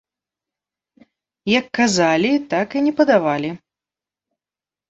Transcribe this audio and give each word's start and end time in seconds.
Як 1.59 1.65
казалі, 1.79 2.31
так 2.55 2.67
і 2.81 2.83
не 2.87 2.93
падавалі. 3.03 3.49